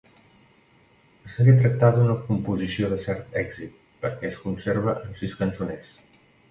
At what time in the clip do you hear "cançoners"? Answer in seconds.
5.45-5.97